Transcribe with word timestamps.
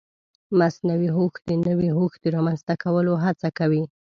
مصنوعي 0.59 1.09
هوښ 1.17 1.33
د 1.49 1.49
نوي 1.67 1.89
هوښ 1.97 2.13
د 2.23 2.25
رامنځته 2.35 2.73
کولو 2.83 3.13
هڅه 3.23 3.47
کوي. 3.57 3.83